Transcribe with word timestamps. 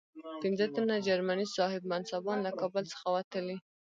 پنځه 0.41 0.65
تنه 0.75 0.95
جرمني 1.07 1.47
صاحب 1.55 1.81
منصبان 1.91 2.37
له 2.45 2.51
کابل 2.59 2.83
څخه 2.93 3.07
وتلي. 3.15 3.57